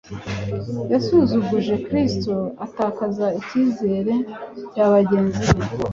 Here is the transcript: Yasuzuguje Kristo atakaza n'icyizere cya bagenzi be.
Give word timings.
Yasuzuguje 0.91 1.73
Kristo 1.85 2.33
atakaza 2.65 3.25
n'icyizere 3.31 4.13
cya 4.71 4.85
bagenzi 4.93 5.43
be. 5.55 5.65